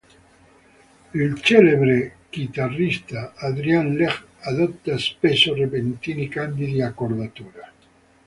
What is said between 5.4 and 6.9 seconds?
repentini cambi di